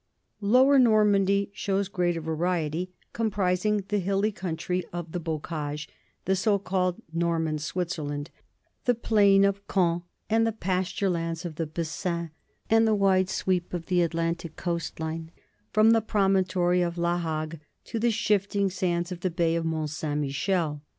[0.39, 5.87] Lower Normandy shows greater variety, comprising the hilly country of the Bocage,
[6.25, 8.31] the so called Nor man Switzerland,
[8.85, 12.31] the plain of Caen and the pasture lands of the Bessin,
[12.67, 15.29] and the wide sweep of the Atlantic coast line,
[15.69, 19.91] from the promontory of La Hague to the shifting sands of the bay of Mont
[19.91, 20.81] Saint Michel.